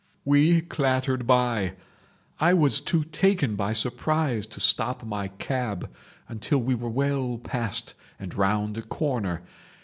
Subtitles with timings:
[0.25, 5.91] "We clattered by—I too taken by surprise to stop my cab
[6.27, 9.43] until we were well past and round a corner.